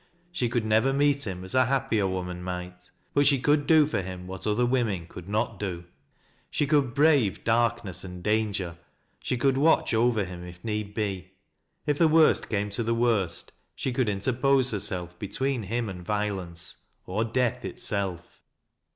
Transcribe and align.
She 0.31 0.49
could 0.49 0.65
nerer 0.65 0.93
meet 0.95 1.27
him 1.27 1.43
as 1.43 1.53
a 1.53 1.65
happier 1.67 2.07
woman 2.07 2.41
might, 2.41 2.89
but 3.13 3.27
she 3.27 3.39
could 3.39 3.67
do 3.67 3.85
for 3.85 4.01
him 4.01 4.25
what 4.25 4.47
other 4.47 4.65
women 4.65 5.05
could 5.07 5.29
not 5.29 5.59
dc— 5.59 5.85
she 6.49 6.65
could 6.65 6.95
brave 6.95 7.43
darkness 7.43 8.03
and 8.03 8.23
danger, 8.23 8.79
she 9.21 9.37
coald 9.37 9.57
watch 9.59 9.93
over 9.93 10.25
him, 10.25 10.43
if 10.43 10.63
need 10.63 10.95
be; 10.95 11.33
if 11.85 11.99
the 11.99 12.07
worst 12.07 12.49
came 12.49 12.71
to 12.71 12.81
the 12.81 12.95
worht, 12.95 13.51
she 13.75 13.93
could 13.93 14.09
interpose 14.09 14.71
herself 14.71 15.19
between 15.19 15.61
him 15.61 15.87
and 15.87 16.03
violence, 16.03 16.77
or 17.05 17.23
death 17.23 17.63
itself. 17.63 18.41